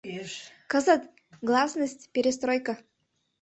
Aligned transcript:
Кызыт— 0.71 1.03
гласность, 1.47 2.09
перестройко. 2.13 2.73